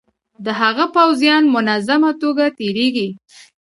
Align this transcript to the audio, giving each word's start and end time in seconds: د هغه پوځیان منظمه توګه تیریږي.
د 0.45 0.47
هغه 0.61 0.85
پوځیان 0.95 1.43
منظمه 1.55 2.11
توګه 2.21 2.45
تیریږي. 2.57 3.09